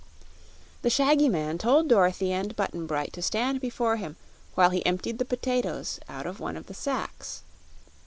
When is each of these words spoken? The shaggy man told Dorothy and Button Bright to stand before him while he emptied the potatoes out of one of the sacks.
The 0.81 0.89
shaggy 0.89 1.29
man 1.29 1.59
told 1.59 1.87
Dorothy 1.87 2.31
and 2.31 2.55
Button 2.55 2.87
Bright 2.87 3.13
to 3.13 3.21
stand 3.21 3.61
before 3.61 3.97
him 3.97 4.15
while 4.55 4.71
he 4.71 4.83
emptied 4.83 5.19
the 5.19 5.25
potatoes 5.25 5.99
out 6.09 6.25
of 6.25 6.39
one 6.39 6.57
of 6.57 6.65
the 6.65 6.73
sacks. 6.73 7.43